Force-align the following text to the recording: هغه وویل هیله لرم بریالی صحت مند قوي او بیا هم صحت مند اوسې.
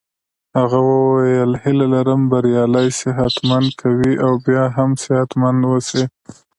هغه 0.59 0.79
وویل 0.89 1.51
هیله 1.63 1.85
لرم 1.93 2.21
بریالی 2.31 2.87
صحت 2.99 3.35
مند 3.47 3.69
قوي 3.81 4.13
او 4.25 4.31
بیا 4.45 4.63
هم 4.75 4.89
صحت 5.03 5.29
مند 5.41 5.61
اوسې. 5.69 6.03